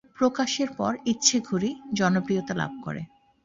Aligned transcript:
প্রকাশের 0.17 0.69
পরে, 0.77 0.97
"ইচ্ছে 1.05 1.37
ঘুড়ি" 1.39 1.69
জনপ্রিয়তা 1.93 2.53
লাভ 2.53 2.71
করে। 2.83 3.01